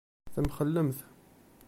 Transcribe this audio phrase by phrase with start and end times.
[0.33, 0.99] Temxellemt.